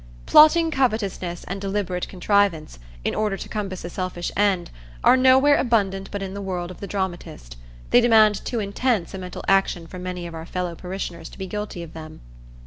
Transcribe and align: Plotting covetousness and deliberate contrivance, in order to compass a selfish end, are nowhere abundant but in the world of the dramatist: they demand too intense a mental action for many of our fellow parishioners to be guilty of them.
Plotting 0.25 0.71
covetousness 0.71 1.43
and 1.43 1.61
deliberate 1.61 2.07
contrivance, 2.07 2.79
in 3.03 3.13
order 3.13 3.37
to 3.37 3.47
compass 3.47 3.85
a 3.85 3.89
selfish 3.91 4.31
end, 4.35 4.71
are 5.03 5.15
nowhere 5.15 5.57
abundant 5.57 6.09
but 6.09 6.23
in 6.23 6.33
the 6.33 6.41
world 6.41 6.71
of 6.71 6.79
the 6.79 6.87
dramatist: 6.87 7.55
they 7.91 8.01
demand 8.01 8.43
too 8.43 8.59
intense 8.59 9.13
a 9.13 9.19
mental 9.19 9.43
action 9.47 9.85
for 9.85 9.99
many 9.99 10.25
of 10.25 10.33
our 10.33 10.47
fellow 10.47 10.73
parishioners 10.73 11.29
to 11.29 11.37
be 11.37 11.45
guilty 11.45 11.83
of 11.83 11.93
them. 11.93 12.21